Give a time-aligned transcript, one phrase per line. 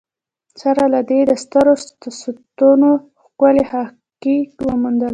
[0.61, 5.09] سره له دې یې د سترو ستنو ښکلې حکاکي وموندله.